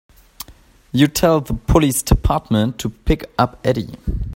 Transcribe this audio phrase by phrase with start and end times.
[0.91, 3.93] You tell the police department to pick up Eddie.